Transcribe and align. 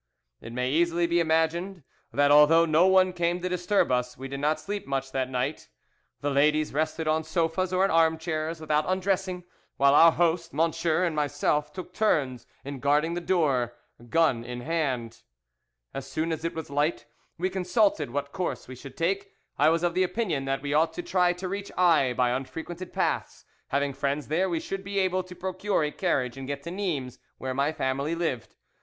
"It 0.41 0.51
may 0.51 0.71
easily 0.71 1.05
be 1.05 1.19
imagined 1.19 1.83
that 2.11 2.31
although 2.31 2.65
no 2.65 2.87
one 2.87 3.13
came 3.13 3.39
to 3.41 3.47
disturb 3.49 3.91
us 3.91 4.17
we 4.17 4.27
did 4.27 4.39
not 4.39 4.59
sleep 4.59 4.87
much 4.87 5.11
that 5.11 5.29
night. 5.29 5.69
The 6.21 6.31
ladies 6.31 6.73
rested 6.73 7.07
on 7.07 7.23
sofas 7.23 7.71
or 7.71 7.85
in 7.85 7.91
arm 7.91 8.17
chairs 8.17 8.59
without 8.59 8.85
undressing, 8.87 9.43
while 9.77 9.93
our 9.93 10.11
host, 10.13 10.53
M______ 10.55 11.05
and 11.05 11.15
myself 11.15 11.71
took 11.71 11.93
turns 11.93 12.47
in 12.65 12.79
guarding 12.79 13.13
the 13.13 13.21
door, 13.21 13.75
gun 14.09 14.43
in 14.43 14.61
hand. 14.61 15.21
"As 15.93 16.07
soon 16.09 16.31
as 16.31 16.43
it 16.43 16.55
was 16.55 16.71
light 16.71 17.05
we 17.37 17.51
consulted 17.51 18.09
what 18.09 18.31
course 18.31 18.67
we 18.67 18.73
should 18.73 18.97
take: 18.97 19.29
I 19.59 19.69
was 19.69 19.83
of 19.83 19.93
the 19.93 20.01
opinion 20.01 20.45
that 20.45 20.63
we 20.63 20.73
ought 20.73 20.93
to 20.93 21.03
try 21.03 21.31
to 21.33 21.47
reach 21.47 21.71
Aix 21.77 22.17
by 22.17 22.31
unfrequented 22.31 22.91
paths; 22.91 23.45
having 23.67 23.93
friends 23.93 24.29
there, 24.29 24.49
we 24.49 24.59
should 24.59 24.83
be 24.83 24.97
able 24.97 25.21
to 25.21 25.35
procure 25.35 25.83
a 25.83 25.91
carriage 25.91 26.37
and 26.37 26.47
get 26.47 26.63
to 26.63 26.71
Nimes, 26.71 27.19
where 27.37 27.53
my 27.53 27.71
family 27.71 28.15
lived. 28.15 28.55